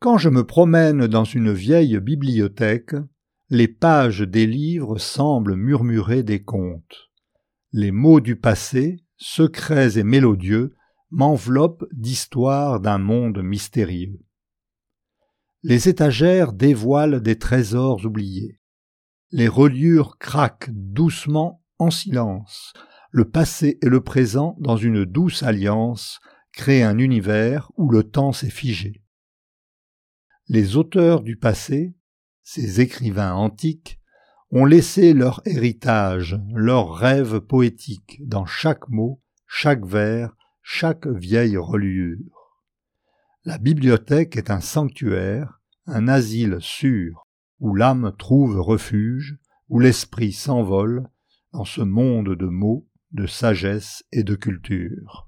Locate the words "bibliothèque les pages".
1.98-4.20